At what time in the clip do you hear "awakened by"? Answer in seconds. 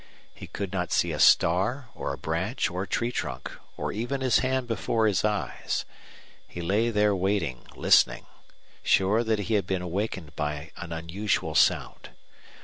9.83-10.71